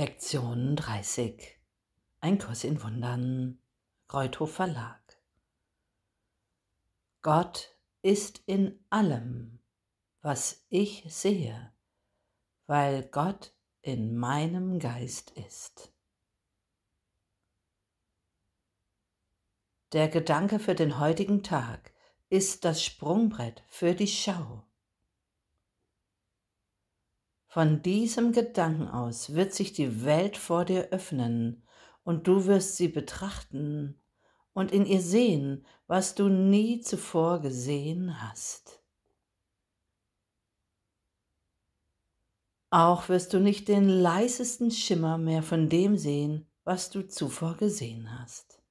Lektion 0.00 0.76
30 0.76 1.60
Ein 2.22 2.38
Kurs 2.38 2.64
in 2.64 2.82
Wundern 2.82 3.58
Kreuthof 4.08 4.54
Verlag 4.54 5.20
Gott 7.20 7.76
ist 8.00 8.42
in 8.46 8.82
allem, 8.88 9.58
was 10.22 10.64
ich 10.70 11.04
sehe, 11.08 11.74
weil 12.66 13.02
Gott 13.08 13.52
in 13.82 14.16
meinem 14.16 14.78
Geist 14.78 15.32
ist. 15.32 15.92
Der 19.92 20.08
Gedanke 20.08 20.60
für 20.60 20.74
den 20.74 20.98
heutigen 20.98 21.42
Tag 21.42 21.92
ist 22.30 22.64
das 22.64 22.82
Sprungbrett 22.82 23.62
für 23.68 23.94
die 23.94 24.08
Schau. 24.08 24.64
Von 27.52 27.82
diesem 27.82 28.30
Gedanken 28.30 28.86
aus 28.86 29.34
wird 29.34 29.52
sich 29.52 29.72
die 29.72 30.04
Welt 30.04 30.36
vor 30.36 30.64
dir 30.64 30.90
öffnen 30.92 31.66
und 32.04 32.28
du 32.28 32.46
wirst 32.46 32.76
sie 32.76 32.86
betrachten 32.86 34.00
und 34.52 34.70
in 34.70 34.86
ihr 34.86 35.00
sehen, 35.00 35.66
was 35.88 36.14
du 36.14 36.28
nie 36.28 36.80
zuvor 36.80 37.40
gesehen 37.40 38.22
hast. 38.22 38.80
Auch 42.70 43.08
wirst 43.08 43.32
du 43.32 43.40
nicht 43.40 43.66
den 43.66 43.88
leisesten 43.88 44.70
Schimmer 44.70 45.18
mehr 45.18 45.42
von 45.42 45.68
dem 45.68 45.96
sehen, 45.96 46.48
was 46.62 46.88
du 46.90 47.08
zuvor 47.08 47.56
gesehen 47.56 48.16
hast. 48.16 48.62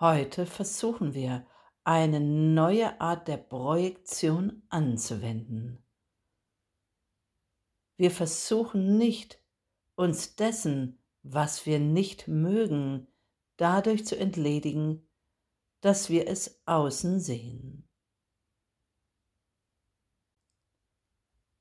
Heute 0.00 0.44
versuchen 0.44 1.14
wir, 1.14 1.46
eine 1.84 2.20
neue 2.20 3.00
Art 3.00 3.28
der 3.28 3.36
Projektion 3.36 4.62
anzuwenden. 4.70 5.84
Wir 7.96 8.10
versuchen 8.10 8.98
nicht, 8.98 9.38
uns 9.94 10.34
dessen, 10.34 10.98
was 11.22 11.66
wir 11.66 11.78
nicht 11.78 12.26
mögen, 12.26 13.06
dadurch 13.56 14.04
zu 14.06 14.18
entledigen, 14.18 15.06
dass 15.80 16.08
wir 16.08 16.26
es 16.26 16.60
außen 16.66 17.20
sehen. 17.20 17.88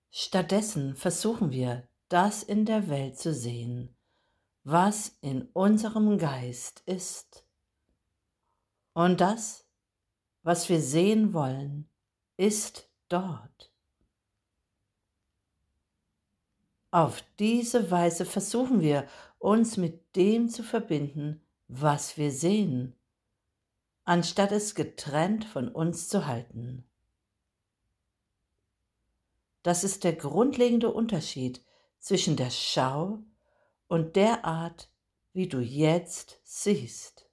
Stattdessen 0.09 0.95
versuchen 0.95 1.51
wir, 1.51 1.87
das 2.07 2.43
in 2.43 2.65
der 2.65 2.87
Welt 2.87 3.17
zu 3.17 3.33
sehen, 3.33 3.95
was 4.63 5.17
in 5.21 5.49
unserem 5.53 6.17
Geist 6.17 6.81
ist. 6.85 7.45
Und 8.93 9.21
das 9.21 9.62
was 10.43 10.69
wir 10.69 10.81
sehen 10.81 11.33
wollen, 11.33 11.89
ist 12.37 12.89
dort. 13.09 13.71
Auf 16.91 17.23
diese 17.39 17.89
Weise 17.89 18.25
versuchen 18.25 18.81
wir, 18.81 19.07
uns 19.39 19.77
mit 19.77 20.15
dem 20.15 20.47
zu 20.47 20.63
verbinden, 20.63 21.41
was 21.67 22.17
wir 22.17 22.31
sehen, 22.31 22.95
anstatt 24.05 24.51
es 24.51 24.75
getrennt 24.75 25.43
von 25.43 25.69
uns 25.69 26.07
zu 26.07 26.27
halten. 26.27 26.85
Das 29.63 29.83
ist 29.83 30.03
der 30.03 30.13
grundlegende 30.13 30.93
Unterschied 30.93 31.65
zwischen 31.99 32.35
der 32.35 32.51
Schau 32.51 33.19
und 33.87 34.15
der 34.15 34.45
Art, 34.45 34.89
wie 35.31 35.47
du 35.47 35.59
jetzt 35.61 36.39
siehst. 36.43 37.29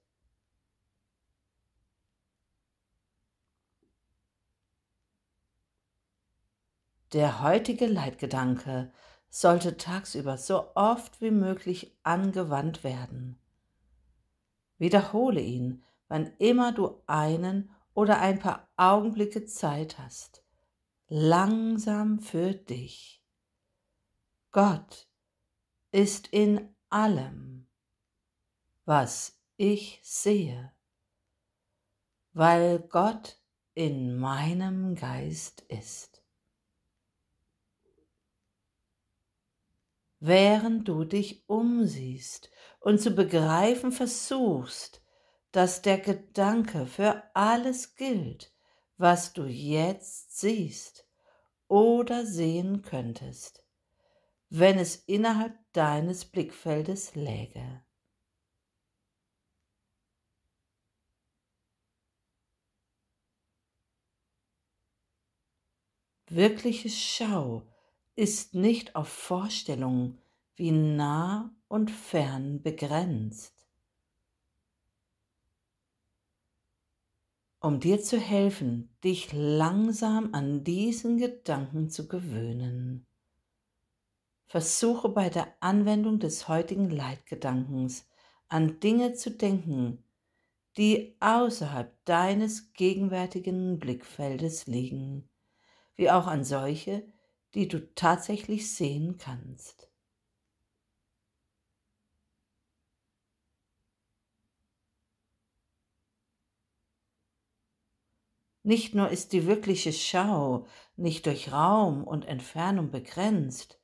Der 7.13 7.41
heutige 7.41 7.87
Leitgedanke 7.87 8.91
sollte 9.29 9.75
tagsüber 9.75 10.37
so 10.37 10.73
oft 10.75 11.19
wie 11.19 11.31
möglich 11.31 11.97
angewandt 12.03 12.85
werden. 12.85 13.37
Wiederhole 14.77 15.41
ihn, 15.41 15.83
wann 16.07 16.31
immer 16.37 16.71
du 16.71 17.01
einen 17.07 17.69
oder 17.93 18.19
ein 18.19 18.39
paar 18.39 18.69
Augenblicke 18.77 19.45
Zeit 19.45 19.99
hast. 19.99 20.43
Langsam 21.07 22.19
für 22.19 22.53
dich. 22.53 23.21
Gott 24.51 25.09
ist 25.91 26.27
in 26.27 26.73
allem, 26.89 27.67
was 28.85 29.37
ich 29.57 29.99
sehe, 30.01 30.71
weil 32.31 32.79
Gott 32.79 33.37
in 33.73 34.17
meinem 34.17 34.95
Geist 34.95 35.61
ist. 35.67 36.10
Während 40.21 40.87
du 40.87 41.03
dich 41.03 41.43
umsiehst 41.49 42.51
und 42.79 43.01
zu 43.01 43.11
begreifen 43.11 43.91
versuchst, 43.91 45.01
dass 45.51 45.81
der 45.81 45.97
Gedanke 45.97 46.85
für 46.85 47.23
alles 47.33 47.95
gilt, 47.95 48.53
was 48.97 49.33
du 49.33 49.45
jetzt 49.45 50.39
siehst 50.39 51.07
oder 51.67 52.25
sehen 52.25 52.83
könntest, 52.83 53.65
wenn 54.49 54.77
es 54.77 54.95
innerhalb 54.95 55.57
deines 55.73 56.25
Blickfeldes 56.25 57.15
läge. 57.15 57.83
Wirkliche 66.29 66.89
Schau 66.89 67.63
ist 68.15 68.55
nicht 68.55 68.95
auf 68.95 69.07
Vorstellungen 69.07 70.19
wie 70.55 70.71
nah 70.71 71.55
und 71.67 71.89
fern 71.89 72.61
begrenzt. 72.61 73.67
Um 77.59 77.79
dir 77.79 78.01
zu 78.01 78.19
helfen, 78.19 78.95
dich 79.03 79.31
langsam 79.33 80.33
an 80.33 80.63
diesen 80.63 81.17
Gedanken 81.17 81.89
zu 81.89 82.07
gewöhnen, 82.07 83.05
versuche 84.47 85.09
bei 85.09 85.29
der 85.29 85.47
Anwendung 85.59 86.19
des 86.19 86.47
heutigen 86.47 86.89
Leitgedankens 86.89 88.07
an 88.49 88.79
Dinge 88.79 89.13
zu 89.13 89.31
denken, 89.31 90.03
die 90.75 91.15
außerhalb 91.19 91.93
deines 92.05 92.73
gegenwärtigen 92.73 93.79
Blickfeldes 93.79 94.67
liegen, 94.67 95.29
wie 95.95 96.09
auch 96.09 96.27
an 96.27 96.43
solche, 96.43 97.05
die 97.53 97.67
du 97.67 97.93
tatsächlich 97.95 98.73
sehen 98.73 99.17
kannst. 99.17 99.91
Nicht 108.63 108.93
nur 108.93 109.09
ist 109.09 109.33
die 109.33 109.47
wirkliche 109.47 109.91
Schau 109.91 110.67
nicht 110.95 111.25
durch 111.25 111.51
Raum 111.51 112.03
und 112.03 112.25
Entfernung 112.25 112.91
begrenzt, 112.91 113.79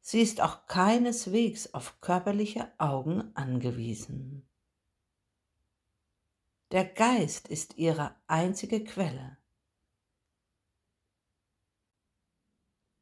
sie 0.00 0.22
ist 0.22 0.40
auch 0.40 0.66
keineswegs 0.66 1.74
auf 1.74 2.00
körperliche 2.00 2.72
Augen 2.78 3.30
angewiesen. 3.34 4.48
Der 6.70 6.84
Geist 6.84 7.48
ist 7.48 7.78
ihre 7.78 8.14
einzige 8.26 8.84
Quelle. 8.84 9.37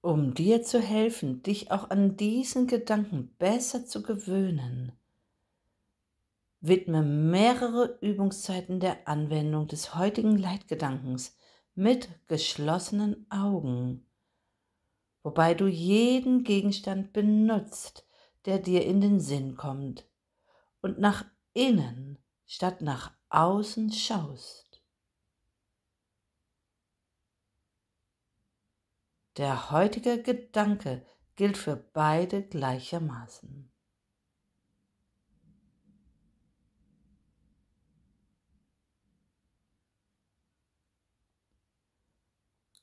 Um 0.07 0.35
dir 0.35 0.63
zu 0.63 0.81
helfen, 0.81 1.43
dich 1.43 1.73
auch 1.73 1.91
an 1.91 2.17
diesen 2.17 2.69
Gedanken 2.69 3.35
besser 3.39 3.87
zu 3.87 4.05
gewöhnen. 4.05 4.93
Widme 6.61 7.03
mehrere 7.03 7.99
Übungszeiten 8.01 8.79
der 8.79 9.09
Anwendung 9.09 9.67
des 9.67 9.97
heutigen 9.97 10.37
Leitgedankens 10.39 11.37
mit 11.75 12.09
geschlossenen 12.29 13.27
Augen, 13.31 14.07
wobei 15.25 15.55
du 15.55 15.67
jeden 15.67 16.45
Gegenstand 16.45 17.13
benutzt, 17.13 18.07
der 18.45 18.61
dir 18.61 18.85
in 18.87 19.01
den 19.01 19.19
Sinn 19.19 19.57
kommt 19.57 20.09
und 20.83 21.01
nach 21.01 21.25
innen 21.53 22.19
statt 22.47 22.81
nach 22.81 23.13
außen 23.29 23.93
schaust. 23.93 24.66
Der 29.37 29.71
heutige 29.71 30.23
Gedanke 30.23 31.05
gilt 31.35 31.59
für 31.59 31.77
beide 31.77 32.43
gleichermaßen. 32.43 33.71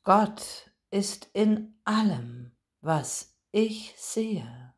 Gott 0.03 0.69
ist 0.91 1.29
in 1.33 1.79
allem, 1.85 2.51
was 2.81 3.35
ich 3.51 3.95
sehe, 3.97 4.75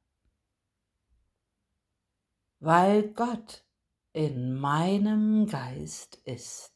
weil 2.59 3.09
Gott 3.09 3.65
in 4.13 4.53
meinem 4.53 5.47
Geist 5.47 6.15
ist. 6.23 6.74